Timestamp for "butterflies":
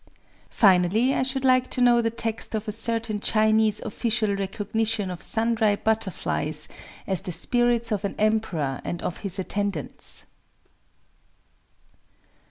5.75-6.67